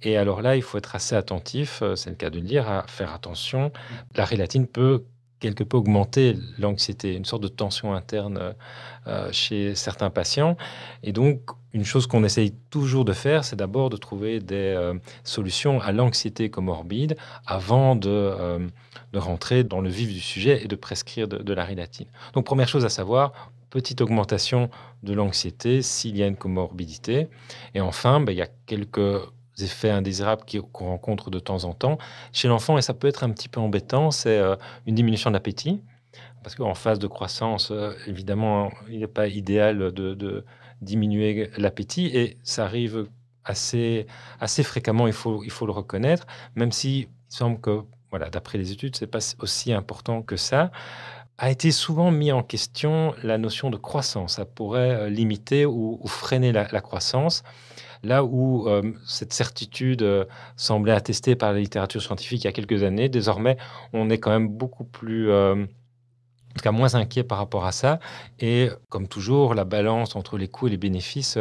[0.03, 2.69] Et alors là, il faut être assez attentif, euh, c'est le cas de le dire,
[2.69, 3.73] à faire attention.
[4.17, 5.05] La rélatine peut
[5.43, 8.55] quelque peu augmenter l'anxiété, une sorte de tension interne
[9.07, 10.57] euh, chez certains patients.
[11.03, 11.41] Et donc,
[11.75, 14.93] une chose qu'on essaye toujours de faire, c'est d'abord de trouver des
[15.25, 18.69] solutions à l'anxiété comorbide avant de
[19.13, 22.07] de rentrer dans le vif du sujet et de prescrire de, la rilatine.
[22.33, 23.33] Donc première chose à savoir,
[23.71, 24.71] petite augmentation
[25.03, 27.29] de l'anxiété s'il y a une comorbidité.
[27.75, 29.21] Et enfin, ben, il y a quelques
[29.59, 31.99] effets indésirables qu'on rencontre de temps en temps
[32.33, 35.83] chez l'enfant, et ça peut être un petit peu embêtant, c'est euh, une diminution d'appétit.
[36.43, 40.45] Parce qu'en phase de croissance, euh, évidemment, il n'est pas idéal de,
[40.81, 43.07] diminuer l'appétit, et ça arrive
[43.45, 44.07] assez,
[44.41, 48.59] assez fréquemment, il faut, il faut le reconnaître, même si il semble que voilà, d'après
[48.59, 50.71] les études, c'est pas aussi important que ça
[51.39, 54.35] a été souvent mis en question la notion de croissance.
[54.35, 57.43] Ça pourrait euh, limiter ou, freiner la, croissance.
[58.03, 60.25] Là où euh, cette certitude euh,
[60.57, 63.57] semblait attestée par la littérature scientifique il y a quelques années, désormais,
[63.93, 65.67] on est quand même beaucoup plus, en
[66.55, 68.01] tout cas moins inquiet par rapport à ça.
[68.41, 71.39] Et comme toujours, la balance entre les coûts et les bénéfices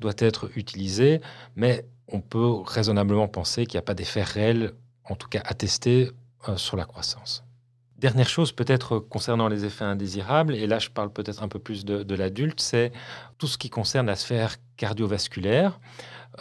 [0.00, 1.20] doit être utilisée,
[1.56, 6.10] mais on peut raisonnablement penser qu'il n'y a pas d'effet réel en tout cas attesté
[6.48, 7.44] euh, sur la croissance.
[8.02, 11.84] Dernière chose peut-être concernant les effets indésirables, et là je parle peut-être un peu plus
[11.84, 12.90] de, l'adulte, c'est
[13.38, 15.78] tout ce qui concerne la sphère cardiovasculaire.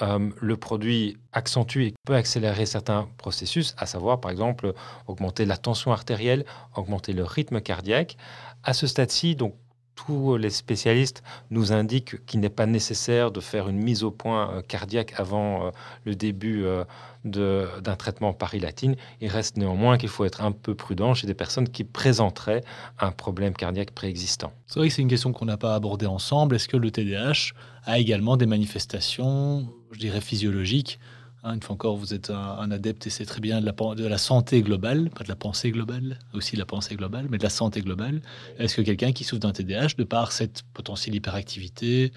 [0.01, 4.73] Euh, le produit accentue et peut accélérer certains processus, à savoir par exemple
[5.05, 6.45] augmenter la tension artérielle,
[6.75, 8.17] augmenter le rythme cardiaque.
[8.63, 9.53] À ce stade-ci, donc
[9.95, 14.51] tous les spécialistes nous indiquent qu'il n'est pas nécessaire de faire une mise au point
[14.51, 15.71] euh, cardiaque avant euh,
[16.05, 16.83] le début euh,
[17.23, 18.95] d'un traitement par ilatine.
[19.19, 22.63] Il reste néanmoins qu'il faut être un peu prudent chez des personnes qui présenteraient
[22.99, 24.51] un problème cardiaque préexistant.
[24.65, 26.55] C'est vrai que c'est une question qu'on n'a pas abordée ensemble.
[26.55, 27.53] Est-ce que le TDAH
[27.85, 30.99] a également des manifestations, je dirais, physiologiques
[31.43, 34.05] Hein, une fois encore, vous êtes un, adepte et c'est très bien de la, de
[34.05, 37.49] la, santé globale, pas de la pensée globale, aussi la pensée globale, mais de la
[37.49, 38.21] santé globale.
[38.59, 42.11] Est-ce que quelqu'un qui souffre d'un TDAH, de par cette potentielle hyperactivité,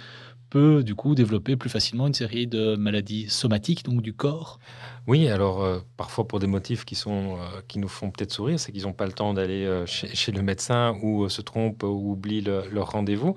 [0.55, 4.61] peut du coup développer plus facilement une série de maladies somatiques, donc du corps
[5.09, 8.61] Oui, alors euh, parfois pour des motifs qui, sont, euh, qui nous font peut-être sourire,
[8.61, 12.13] c'est qu'ils n'ont pas le temps d'aller euh, chez, le médecin ou se trompent ou
[12.13, 13.35] oublient leur rendez-vous.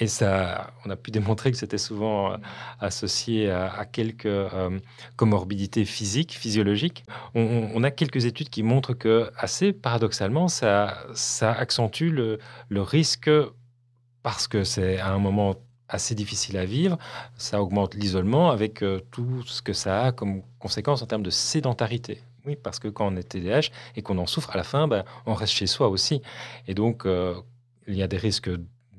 [0.00, 2.36] Et ça, on a pu démontrer que c'était souvent
[2.80, 4.36] associé à, quelques
[5.14, 7.04] comorbidités physiques, physiologiques.
[7.36, 12.38] On, a quelques études qui montrent que, assez paradoxalement, ça, ça accentue le,
[12.70, 13.30] risque
[14.24, 15.54] parce que c'est à un moment
[15.88, 16.98] assez difficile à vivre.
[17.36, 21.30] Ça augmente l'isolement avec euh, tout ce que ça a comme conséquence en termes de
[21.30, 22.22] sédentarité.
[22.46, 25.04] Oui, parce que quand on est TDAH et qu'on en souffre, à la fin, ben,
[25.26, 26.22] on reste chez soi aussi.
[26.66, 28.50] Et donc, il y a des risques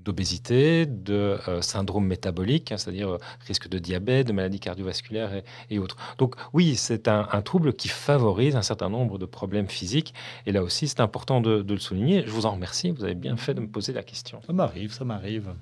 [0.04, 5.80] d'obésité, de euh, syndrome métabolique, hein, c'est-à-dire euh, risque de diabète, de maladies cardiovasculaires et,
[5.80, 5.98] autres.
[6.18, 10.14] Donc oui, c'est un, trouble qui favorise un certain nombre de problèmes physiques.
[10.46, 12.24] Et là aussi, c'est important de, le souligner.
[12.26, 12.92] Je vous en remercie.
[12.92, 14.42] Vous avez bien fait de me poser la question.
[14.46, 15.54] Ça m'arrive, ça m'arrive.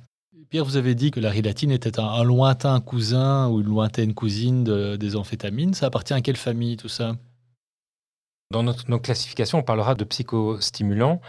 [0.50, 4.64] Pierre, vous avez dit que la rilatine était un, lointain cousin ou une lointaine cousine
[4.96, 5.74] des amphétamines.
[5.74, 7.16] Ça appartient à quelle famille tout ça?
[8.52, 11.20] Dans notre, nos classifications, on parlera de psychostimulants.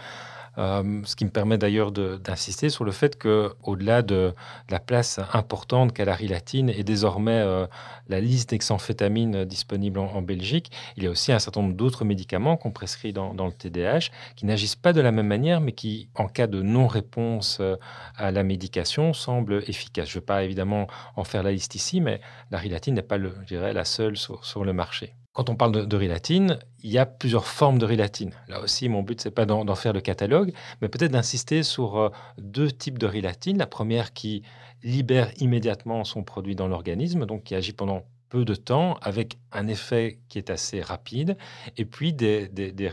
[0.59, 4.35] Euh, ce qui me permet d'ailleurs d'insister sur le fait que, au-delà de,
[4.71, 7.66] la place importante qu'a la rilatine et désormais euh,
[8.09, 12.57] la liste d'examphétamines disponible en, Belgique, il y a aussi un certain nombre d'autres médicaments
[12.57, 16.29] qu'on prescrit dans, le TDAH qui n'agissent pas de la même manière, mais qui, en
[16.29, 17.77] cas de non-réponse euh,
[18.16, 20.09] à la médication, semblent efficaces.
[20.09, 23.16] Je ne vais pas évidemment en faire la liste ici, mais la rilatine n'est pas,
[23.16, 25.14] le, la seule sur le marché.
[25.38, 28.33] Quand on parle de, de, il y a plusieurs formes de rilatine.
[28.48, 32.09] Là aussi, mon but, c'est pas d'en faire le catalogue, mais peut-être d'insister sur euh,
[32.38, 33.57] deux types de rilatine.
[33.57, 34.42] La première qui
[34.83, 39.68] libère immédiatement son produit dans l'organisme, donc qui agit pendant peu de temps avec un
[39.68, 41.37] effet qui est assez rapide,
[41.77, 42.90] et puis des, des,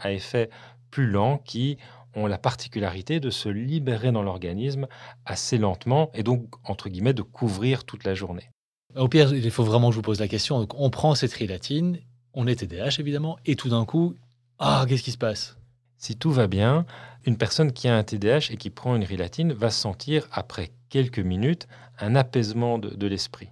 [0.00, 0.50] à effet
[0.90, 1.78] plus lent qui
[2.16, 4.88] ont la particularité de se libérer dans l'organisme
[5.26, 8.50] assez lentement et donc, entre guillemets, de couvrir toute la journée.
[8.96, 10.60] Au pire, il faut vraiment que je vous pose la question.
[10.60, 11.98] Donc, on prend cette rilatine,
[12.32, 14.14] on est TDAH évidemment, et tout d'un coup,
[14.58, 15.56] ah, qu'est-ce qui se passe?
[15.98, 16.86] Si tout va bien,
[17.24, 21.18] une personne qui a un TDAH et qui prend une rilatine va sentir, après quelques
[21.18, 21.66] minutes,
[21.98, 23.48] un apaisement de, l'esprit.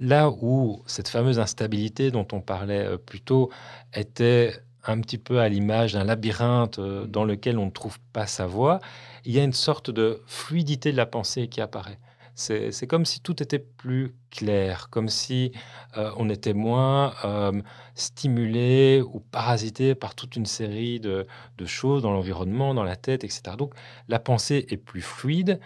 [0.00, 3.50] Là où cette fameuse instabilité dont on parlait euh, plus tôt
[3.94, 4.54] était
[4.84, 8.46] un petit peu à l'image d'un labyrinthe euh, dans lequel on ne trouve pas sa
[8.46, 8.80] voie,
[9.24, 11.98] il y a une sorte de fluidité de la pensée qui apparaît.
[12.36, 15.52] C'est comme si tout était plus clair, comme si
[15.96, 17.62] euh, on était moins euh,
[17.94, 21.26] stimulé ou parasité par toute une série de,
[21.64, 23.56] choses dans l'environnement, dans la tête, etc.
[23.56, 23.74] Donc
[24.08, 25.60] la pensée est plus fluide.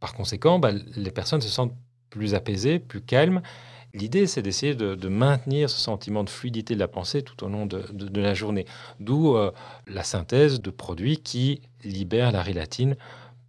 [0.00, 1.76] Par conséquent, bah, les personnes se sentent
[2.10, 3.40] plus apaisées, plus calmes.
[3.94, 7.66] L'idée, c'est d'essayer de, maintenir ce sentiment de fluidité de la pensée tout au long
[7.66, 8.66] de, la journée.
[8.98, 9.52] D'où euh,
[9.86, 12.96] la synthèse de produits qui libèrent la rilatine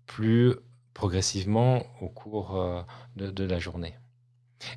[0.06, 0.54] plus
[0.98, 2.82] progressivement au cours euh,
[3.16, 3.94] de, la journée.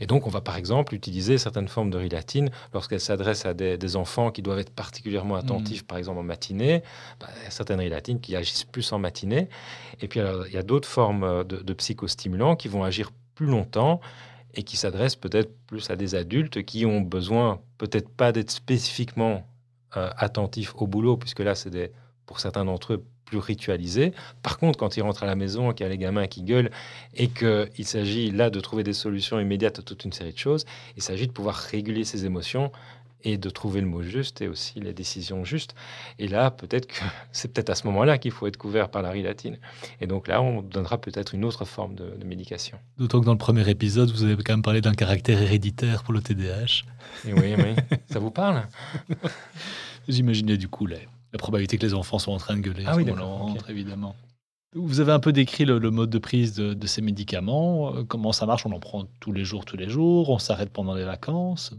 [0.03, 3.97] Et donc, on va par exemple utiliser certaines formes de rilatine lorsqu'elles s'adressent à des,
[3.97, 5.45] enfants qui doivent être particulièrement mmh.
[5.45, 6.83] attentifs, par exemple en matinée.
[7.19, 9.49] Bah, il y a certaines rilatines qui agissent plus en matinée.
[10.03, 14.03] Et puis, il y a d'autres formes euh, de, psychostimulants qui vont agir plus longtemps
[14.53, 19.49] et qui s'adressent peut-être plus à des adultes qui ont besoin, peut-être pas d'être spécifiquement
[19.97, 21.93] euh, attentifs au boulot, puisque là, c'est des
[22.27, 24.13] pour certains d'entre eux, plus ritualisé.
[24.43, 26.71] Par contre, quand ils rentrent à la maison, qu'il y a les gamins qui gueulent
[27.15, 30.67] et qu'il s'agit là de trouver des solutions immédiates à toute une série de choses,
[30.97, 32.73] il s'agit de pouvoir réguler ses émotions
[33.23, 35.75] et de trouver le mot juste et aussi les décisions justes.
[36.19, 37.01] Et là, peut-être que
[37.33, 39.59] c'est peut-être à ce moment-là qu'il faut être couvert par la rilatine.
[40.01, 42.79] Et donc là, on donnera peut-être une autre forme de, médication.
[42.99, 46.15] D'autant que dans le premier épisode, vous avez quand même parlé d'un caractère héréditaire pour
[46.15, 46.85] le TDAH.
[47.27, 47.75] Et oui, oui.
[48.11, 48.67] Ça vous parle?
[50.09, 52.97] J'imaginais du coup les, la probabilité que les enfants soient en train de gueuler ah
[52.97, 53.07] oui,
[53.69, 54.17] évidemment.
[54.75, 57.95] Vous avez un peu décrit le, mode de prise de, ces médicaments.
[57.95, 58.67] Euh, comment ça marche?
[58.67, 60.31] On en prend tous les jours, tous les jours?
[60.31, 61.75] On s'arrête pendant les vacances?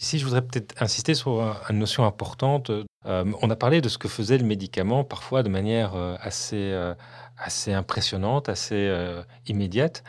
[0.00, 2.72] Ici, je voudrais peut-être insister sur une notion importante
[3.04, 6.72] on a parlé de ce que faisait le médicament parfois de manière assez,
[7.36, 8.92] assez impressionnante, assez
[9.46, 10.04] immédiate.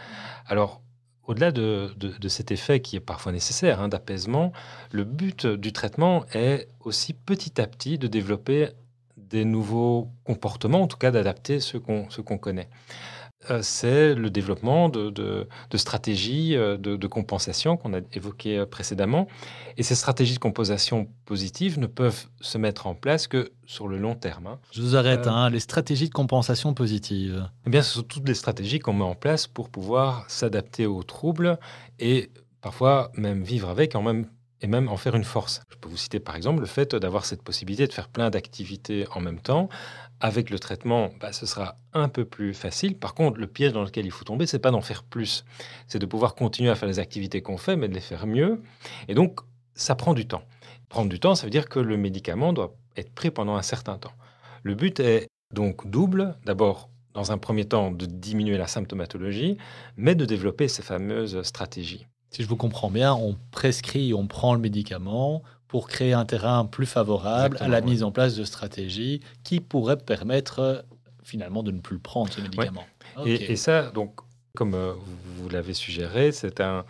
[0.46, 0.82] Alors,
[1.26, 1.96] au-delà de,
[2.28, 4.52] cet effet qui est parfois nécessaire hein, d'apaisement,
[4.92, 8.70] le but du traitement est aussi petit à petit de développer
[9.34, 12.70] des nouveaux comportements, en tout cas d'adapter ce qu'on connaît.
[13.50, 19.28] Euh, c'est le développement de, stratégies euh, de, compensation qu'on a évoquées euh, précédemment.
[19.76, 23.98] Et ces stratégies de compensation positives ne peuvent se mettre en place que sur le
[23.98, 24.48] long terme.
[24.48, 24.60] Hein.
[24.72, 27.50] Je vous arrête, hein, les stratégies de compensation positive.
[27.66, 31.04] Eh bien, ce sont toutes les stratégies qu'on met en place pour pouvoir s'adapter aux
[31.04, 31.58] troubles
[32.00, 32.30] et
[32.62, 34.28] parfois même vivre avec en même
[34.64, 35.62] et même en faire une force.
[35.70, 39.06] Je peux vous citer par exemple le fait d'avoir cette possibilité de faire plein d'activités
[39.12, 39.70] en même temps,
[40.22, 42.98] avec le traitement, bah, ce sera un peu plus facile.
[42.98, 45.44] Par contre, le piège dans lequel il faut tomber, c'est pas d'en faire plus.
[45.88, 48.62] C'est de pouvoir continuer à faire les activités qu'on fait, mais de les faire mieux.
[49.10, 49.42] Et donc,
[49.76, 50.44] ça prend du temps.
[50.88, 53.98] Prendre du temps, ça veut dire que le médicament doit être pris pendant un certain
[53.98, 54.14] temps.
[54.64, 56.38] Le but est donc double.
[56.46, 59.58] D'abord, dans un premier temps, de diminuer la symptomatologie,
[59.98, 62.08] mais de développer ces fameuses stratégies.
[62.34, 66.66] Si je vous comprends bien, on prescrit, on prend le médicament, pour créer un terrain
[66.66, 70.82] plus favorable à la mise en place de stratégies qui pourraient permettre euh,
[71.24, 72.86] finalement de ne plus prendre ce médicament.
[73.26, 74.22] Et, ça, donc,
[74.56, 74.94] comme euh,
[75.38, 76.86] vous l'avez suggéré, c'est un,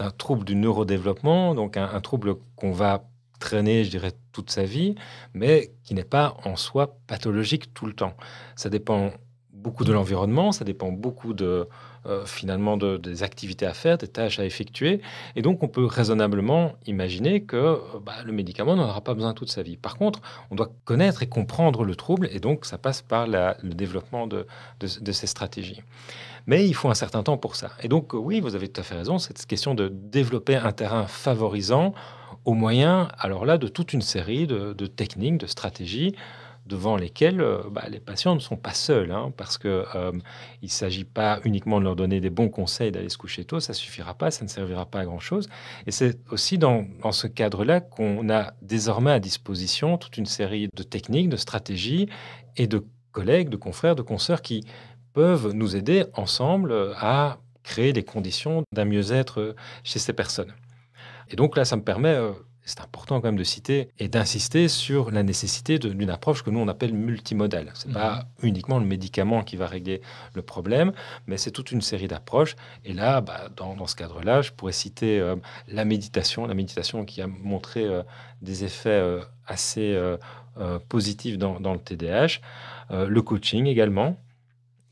[0.00, 3.04] un, trouble du neurodéveloppement, donc un, un trouble qu'on va
[3.38, 4.96] traîner, je dirais, toute sa vie,
[5.32, 8.16] mais qui n'est pas en soi pathologique tout le temps.
[8.56, 9.12] Ça dépend
[9.52, 11.68] beaucoup de l'environnement, ça dépend beaucoup de,
[12.06, 15.00] euh, finalement de, des activités à faire, des tâches à effectuer.
[15.36, 19.32] Et donc, on peut raisonnablement imaginer que euh, bah, le médicament n'en aura pas besoin
[19.32, 19.76] toute sa vie.
[19.78, 23.74] Par contre, on doit connaître et comprendre le trouble, et donc ça passe par le
[23.74, 24.46] développement de,
[24.86, 25.82] ces stratégies.
[26.46, 27.70] Mais il faut un certain temps pour ça.
[27.82, 31.06] Et donc, oui, vous avez tout à fait raison, cette question de développer un terrain
[31.06, 31.94] favorisant
[32.44, 36.14] au moyen, alors là, de toute une série de, de techniques, de stratégies
[36.66, 40.12] devant lesquels euh, bah, les patients ne sont pas seuls, hein, parce qu'il euh,
[40.62, 43.72] ne s'agit pas uniquement de leur donner des bons conseils d'aller se coucher tôt, ça
[43.72, 45.48] suffira pas, ça ne servira pas à grand-chose.
[45.86, 50.82] Et c'est aussi dans, ce cadre-là qu'on a désormais à disposition toute une série de
[50.82, 52.08] techniques, de stratégies
[52.56, 54.64] et de collègues, de confrères, de consoeurs qui
[55.12, 60.52] peuvent nous aider ensemble à créer les conditions d'un mieux-être chez ces personnes.
[61.28, 62.32] Et donc là, ça me permet euh,
[62.64, 66.60] c'est important quand même de citer et d'insister sur la nécessité d'une approche que nous
[66.60, 67.70] on appelle multimodale.
[67.74, 68.48] C'est n'est pas mhm.
[68.48, 70.00] uniquement le médicament qui va régler
[70.34, 70.92] le problème,
[71.26, 72.56] mais c'est toute une série d'approches.
[72.84, 75.36] Et là, bah, dans, ce cadre-là, je pourrais citer euh,
[75.68, 78.02] la méditation, la méditation qui a montré euh,
[78.40, 79.98] des effets euh, assez
[80.88, 82.40] positifs dans, dans, le TDAH,
[82.90, 84.16] le coaching également.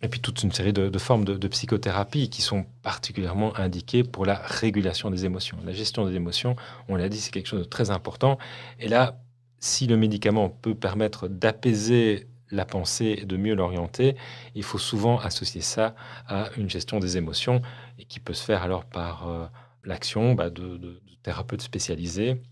[0.02, 4.34] Et puis toute une série de, formes de, psychothérapie qui sont particulièrement indiquées pour la
[4.34, 5.58] régulation des émotions.
[5.64, 6.56] La gestion des émotions,
[6.88, 8.36] on l'a dit, c'est quelque chose de très important.
[8.80, 9.20] Et là,
[9.60, 14.16] si le médicament peut permettre d'apaiser la pensée et de mieux l'orienter,
[14.56, 15.94] il faut souvent associer ça
[16.26, 17.62] à une gestion des émotions
[17.98, 19.46] et qui peut se faire alors par euh,
[19.84, 22.42] l'action bah, de, thérapeutes spécialisés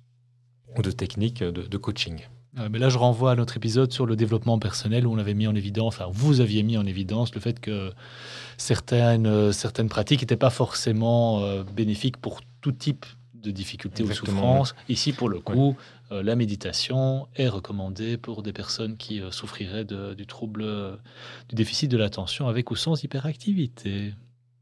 [0.77, 2.21] ou de techniques de coaching.
[2.59, 5.35] Euh, mais là, je renvoie à notre épisode sur le développement personnel où on avait
[5.35, 7.93] mis en évidence, enfin, vous aviez mis en évidence le fait que
[8.57, 14.09] certaines, euh, certaines pratiques n'étaient pas forcément euh, bénéfiques pour tout type de difficultés ou
[14.09, 14.75] de souffrances.
[14.89, 15.75] Ici, pour le coup,
[16.11, 20.67] la méditation est recommandée pour des personnes qui souffriraient du trouble
[21.49, 24.13] du déficit de l'attention avec ou sans hyperactivité.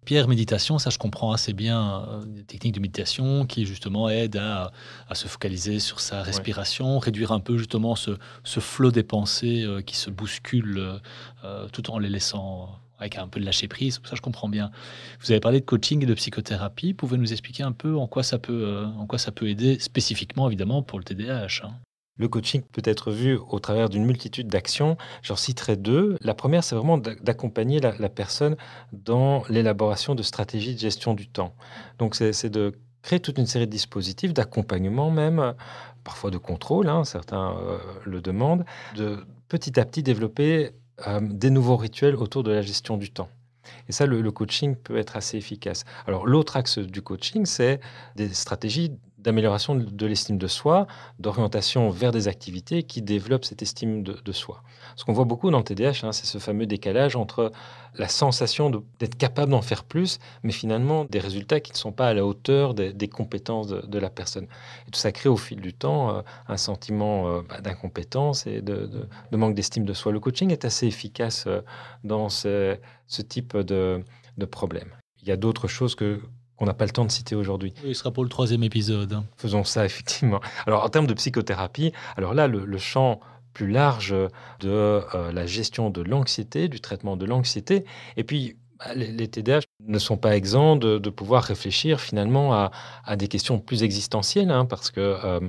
[0.09, 4.39] Pierre, méditation, ça je comprends assez bien, euh, des techniques de méditation qui justement aident
[4.39, 4.73] à,
[5.13, 9.99] se focaliser sur sa respiration, réduire un peu justement ce, flot des pensées euh, qui
[9.99, 10.99] se bousculent
[11.45, 14.01] euh, tout en les laissant avec un peu de lâcher prise.
[14.03, 14.71] Ça je comprends bien.
[15.21, 16.95] Vous avez parlé de coaching et de psychothérapie.
[16.95, 20.49] Pouvez-vous nous expliquer un peu en quoi ça peut, en quoi ça peut aider spécifiquement
[20.49, 21.75] évidemment pour le TDAH hein?
[22.19, 24.97] Le coaching peut être vu au travers d'une multitude d'actions.
[25.23, 26.19] J'en citerai deux.
[26.21, 28.57] La première, c'est vraiment d'accompagner la, personne
[28.93, 31.55] dans l'élaboration de stratégies de gestion du temps.
[31.99, 35.55] Donc, c'est de créer toute une série de dispositifs, d'accompagnement même,
[36.05, 38.65] parfois de contrôle, hein, certains euh, le demandent,
[38.97, 40.73] de petit à petit développer
[41.07, 43.29] euh, des nouveaux rituels autour de la gestion du temps.
[43.89, 45.85] Et ça, le, le coaching peut être assez efficace.
[46.07, 47.81] Alors, l'autre axe du coaching, c'est
[48.17, 50.87] des stratégies d'amélioration de l'estime de soi,
[51.19, 54.63] d'orientation vers des activités qui développent cette estime de, soi.
[54.97, 57.51] Ce qu'on voit beaucoup dans le TDAH, hein, c'est ce fameux décalage entre
[57.95, 62.09] la sensation d'être capable d'en faire plus, mais finalement des résultats qui ne sont pas
[62.09, 64.47] à la hauteur des, compétences de, la personne.
[64.87, 68.63] Et tout ça crée au fil du temps euh, un sentiment euh, bah, d'incompétence et
[68.63, 68.89] de,
[69.33, 70.13] manque d'estime de soi.
[70.13, 71.63] Le coaching est assez efficace euh,
[72.05, 72.77] dans ce,
[73.29, 74.05] type de
[74.51, 74.91] problème.
[75.23, 76.21] Il y a d'autres choses que,
[76.59, 77.73] qu'on n'a pas le temps de citer aujourd'hui.
[77.83, 79.23] Oui, il sera pour le troisième épisode.
[79.37, 80.41] Faisons ça, effectivement.
[80.67, 83.21] Alors, en termes de psychothérapie, alors là, le, champ
[83.55, 84.15] plus large
[84.61, 87.85] de euh, la gestion de l'anxiété, du traitement de l'anxiété.
[88.17, 93.29] Et puis, bah, les, TDAH ne sont pas exempts de, pouvoir réfléchir finalement à, des
[93.29, 95.41] questions plus existentielles, hein, parce que euh,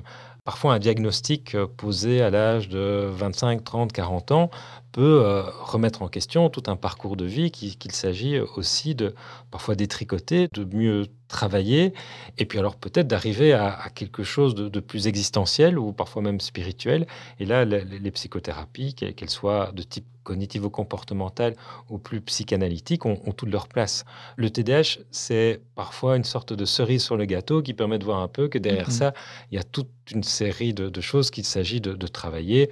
[0.43, 4.49] parfois un diagnostic posé à l'âge de 25, 30, 40 ans
[4.91, 9.13] peut euh, remettre en question tout un parcours de vie qu'il s'agit aussi de
[9.51, 11.93] parfois détricoter, de mieux travailler,
[12.37, 17.05] et puis alors peut-être d'arriver à, quelque chose de, plus existentiel ou parfois même spirituel.
[17.39, 21.55] Et là, les, psychothérapies, qu'elles soient de type cognitivo-comportemental
[21.89, 24.05] ou plus psychanalytique, ont, toute leur place.
[24.37, 28.19] Le TDAH, c'est parfois une sorte de cerise sur le gâteau qui permet de voir
[28.19, 29.13] un peu que derrière mm-hmm.
[29.13, 29.13] ça,
[29.51, 32.71] il y a toute une série de, choses qu'il s'agit de, de travailler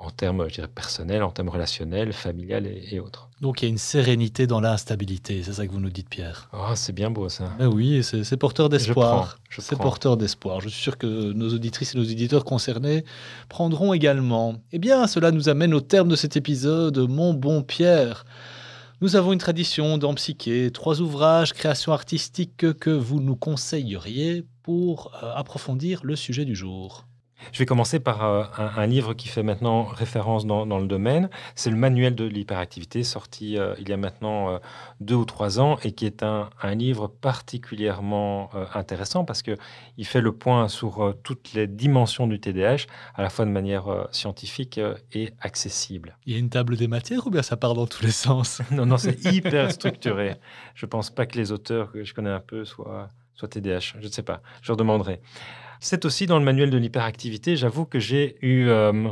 [0.00, 3.28] en termes je dirais, personnels, en termes relationnels, familiales et, autres.
[3.40, 6.48] Donc il y a une sérénité dans l'instabilité, c'est ça que vous nous dites, Pierre?
[6.52, 7.52] Oh, c'est bien beau ça.
[7.58, 9.38] Ben oui, c'est porteur d'espoir.
[9.58, 10.60] C'est porteur d'espoir.
[10.60, 13.04] Je suis sûr que nos auditrices et nos auditeurs concernés
[13.48, 14.56] prendront également.
[14.72, 18.24] Eh bien, cela nous amène au terme de cet épisode, mon bon Pierre.
[19.02, 25.12] Nous avons une tradition dans Psyché, trois ouvrages, créations artistiques que vous nous conseilleriez pour
[25.22, 27.06] euh, approfondir le sujet du jour.
[27.52, 31.30] Je vais commencer par euh, un, livre qui fait maintenant référence dans, le domaine.
[31.54, 34.58] C'est le manuel de l'hyperactivité, sorti euh, il y a maintenant euh,
[35.00, 39.56] deux ou trois ans, et qui est un, livre particulièrement intéressant parce qu'il
[40.04, 44.80] fait le point sur toutes les dimensions du TDAH, à la fois de manière scientifique
[45.12, 46.16] et accessible.
[46.26, 48.62] Il y a une table des matières ou bien ça part dans tous les sens?
[48.70, 50.36] Non, non, c'est hyper structuré.
[50.74, 53.96] Je ne pense pas que les auteurs que je connais un peu soient, soient TDAH.
[54.00, 54.42] Je ne sais pas.
[54.62, 55.20] Je leur demanderai.
[55.82, 59.08] C'est aussi dans le manuel de l'hyperactivité, j'avoue que j'ai eu euh,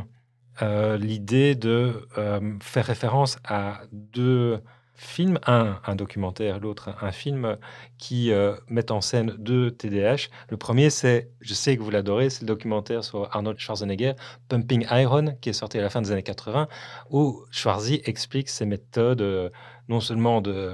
[0.61, 4.61] euh, l'idée de euh, faire référence à deux
[4.95, 7.57] films, un, un documentaire, l'autre un film
[7.99, 8.33] qui
[8.67, 10.29] met en scène deux TDAH.
[10.51, 14.15] Le premier, c'est, je sais que vous l'adorez, c'est le documentaire sur Arnold Schwarzenegger,
[14.49, 16.67] Pumping Iron, qui est sorti à la fin des années 80,
[17.11, 19.53] où Schwarzy explique ses méthodes
[19.89, 20.73] non seulement de,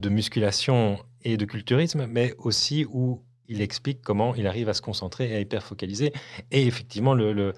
[0.00, 4.82] de musculation et de culturisme, mais aussi où il explique comment il arrive à se
[4.82, 6.12] concentrer et à hyperfocaliser.
[6.50, 7.54] Et effectivement, le,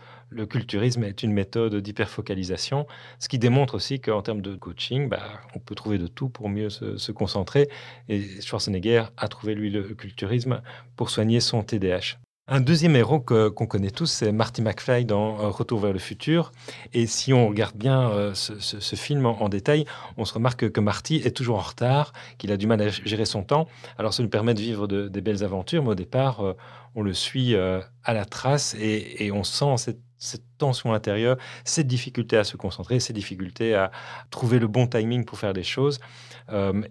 [0.47, 2.87] culturisme est une méthode d'hyperfocalisation,
[3.19, 6.49] ce qui démontre aussi qu'en termes de coaching, bah, on peut trouver de tout pour
[6.49, 7.69] mieux se, concentrer.
[8.09, 10.63] Et Schwarzenegger a trouvé, lui, le culturisme
[10.97, 12.19] pour soigner son TDAH.
[12.51, 16.51] Un deuxième héros qu'on connaît tous, c'est Marty McFly dans euh, Retour vers le futur.
[16.95, 19.85] Et si on regarde bien euh, ce, film en, détail,
[20.17, 23.27] on se remarque que Marty est toujours en retard, qu'il a du mal à gérer
[23.27, 23.69] son temps.
[23.99, 26.57] Alors ça nous permet de vivre des belles aventures, mais au départ, euh,
[26.95, 32.45] on le suit à la trace et, on sent cette, tension intérieure, cette difficulté à
[32.45, 33.93] se concentrer, cette difficulté à
[34.31, 36.01] trouver le bon timing pour faire des choses.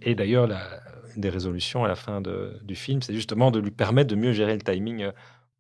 [0.02, 0.48] et d'ailleurs,
[1.18, 4.54] des résolutions à la fin du film, c'est justement de lui permettre de mieux gérer
[4.54, 5.12] le timing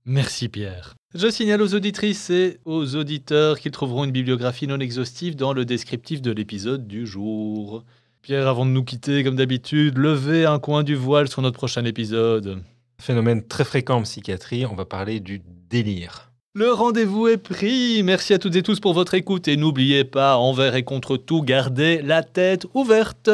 [0.09, 0.95] Merci Pierre.
[1.13, 5.65] Je signale aux auditrices et aux auditeurs qu'ils trouveront une bibliographie non exhaustive dans le
[5.65, 7.83] descriptif de l'épisode du jour.
[8.21, 11.83] Pierre, avant de nous quitter, comme d'habitude, levez un coin du voile sur notre prochain
[11.83, 12.63] épisode.
[13.01, 16.31] Phénomène très fréquent en psychiatrie, on va parler du délire.
[16.55, 18.01] Le rendez-vous est pris.
[18.01, 21.41] Merci à toutes et tous pour votre écoute et n'oubliez pas, envers et contre tout,
[21.41, 23.29] gardez la tête ouverte.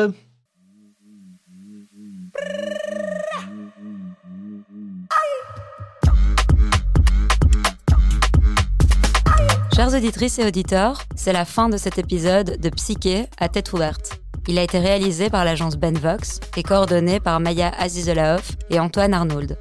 [9.75, 14.19] Chers auditrices et auditeurs, c'est la fin de cet épisode de Psyché à tête ouverte.
[14.47, 19.57] Il a été réalisé par l'agence Benvox et coordonné par Maya Azizelaoff et Antoine Arnould.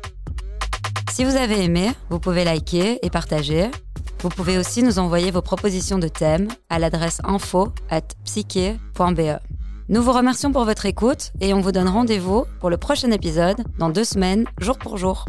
[1.11, 3.71] Si vous avez aimé, vous pouvez liker et partager.
[4.21, 9.39] Vous pouvez aussi nous envoyer vos propositions de thèmes à l'adresse info at psyché.be.
[9.89, 13.65] Nous vous remercions pour votre écoute et on vous donne rendez-vous pour le prochain épisode
[13.79, 15.25] dans deux semaines, jour pour jour.